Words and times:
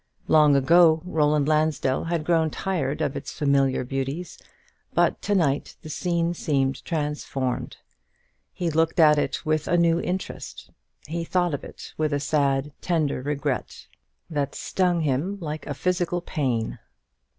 Long 0.27 0.55
ago 0.55 1.03
Roland 1.05 1.47
Lansdell 1.47 2.05
had 2.05 2.23
grown 2.25 2.49
tired 2.49 3.01
of 3.01 3.15
its 3.15 3.31
familiar 3.37 3.83
beauties; 3.83 4.39
but 4.95 5.21
to 5.21 5.35
night 5.35 5.75
the 5.83 5.91
scene 5.91 6.33
seemed 6.33 6.83
transformed. 6.83 7.77
He 8.51 8.71
looked 8.71 8.99
at 8.99 9.19
it 9.19 9.45
with 9.45 9.67
a 9.67 9.77
new 9.77 9.99
interest; 10.01 10.71
he 11.05 11.23
thought 11.23 11.53
of 11.53 11.63
it 11.63 11.93
with 11.99 12.13
a 12.13 12.19
sad 12.19 12.71
tender 12.81 13.21
regret, 13.21 13.85
that 14.27 14.55
stung 14.55 15.01
him 15.01 15.37
like 15.39 15.67
a 15.67 15.75
physical 15.75 16.21
pain. 16.21 16.79